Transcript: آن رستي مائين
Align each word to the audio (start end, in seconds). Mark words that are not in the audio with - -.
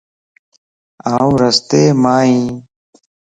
آن 1.13 1.29
رستي 1.41 1.83
مائين 2.03 2.47